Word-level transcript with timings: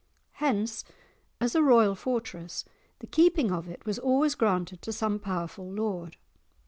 Hence, 0.41 0.83
as 1.39 1.53
a 1.53 1.61
royal 1.61 1.93
fortress, 1.93 2.65
the 3.01 3.05
keeping 3.05 3.51
of 3.51 3.67
it 3.67 3.85
was 3.85 3.99
always 3.99 4.33
granted 4.33 4.81
to 4.81 4.91
some 4.91 5.19
powerful 5.19 5.71
lord. 5.71 6.17